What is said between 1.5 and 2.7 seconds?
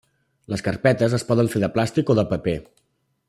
fer de plàstic o de paper.